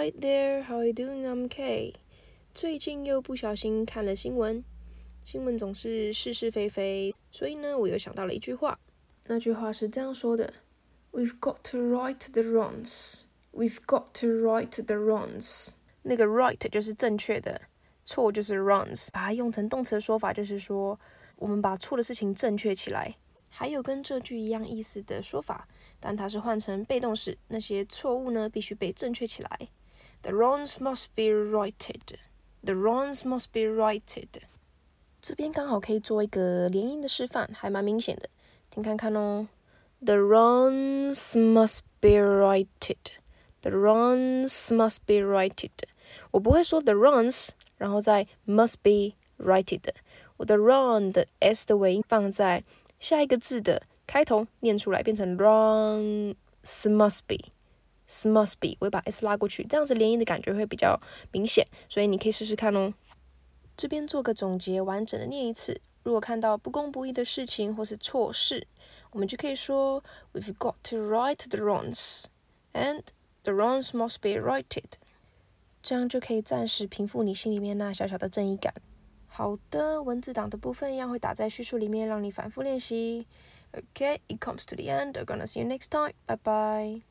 [0.00, 1.26] Hi there, how you doing?
[1.26, 1.92] I'm K
[2.54, 4.62] 最近又不小心看了新闻，
[5.24, 8.78] 新闻总是是是非非，所以呢，我又想到了一句话。
[9.24, 10.54] 那句话是这样说的
[11.10, 13.22] ：We've got to right the wrongs.
[13.50, 15.70] We've got to right the wrongs.
[16.02, 17.62] 那个 right 就是正确的，
[18.04, 19.08] 错就是 wrongs。
[19.10, 21.00] 把它用成动词的说法就是说，
[21.34, 23.16] 我们把错的事情正确起来。
[23.50, 25.66] 还有跟这句一样意思的说法，
[25.98, 29.68] 但它是换成被动式，那些错误呢必须被正确起来。
[30.22, 32.18] The wrongs must be righted.
[32.64, 34.42] The wrongs must be righted.
[35.20, 38.28] 这边刚好可以做一个连音的示范，还蛮明显的，
[38.70, 39.48] 听看看哦。
[40.00, 42.96] The wrongs must be righted.
[43.62, 45.70] The wrongs must be righted.
[46.30, 49.82] 我不会说 the wrongs，然后再 must be righted。
[50.36, 52.62] 我的 wrong 的 s 的尾音放在
[53.00, 57.36] 下一个字的开头，念出来变成 wrongs must be。
[58.08, 60.98] Must be，我会把 s 拉过去，这样子连音的感觉会比较
[61.32, 62.94] 明显，所以你可以试试看哦。
[63.76, 65.80] 这边做个总结，完整的念一次。
[66.02, 68.66] 如果看到不公不义的事情或是错事，
[69.10, 73.02] 我们就可以说 We've got to right the wrongs，and
[73.42, 74.92] the wrongs must be righted。
[75.82, 78.74] 这样就可以暂时平复你心里面那小小的正义感。
[79.26, 83.26] 好的，文字档的部分一样会打在叙述里面，让你反复练习。
[83.72, 85.12] Okay, it comes to the end.
[85.12, 86.14] I'm gonna see you next time.
[86.26, 87.07] Bye bye.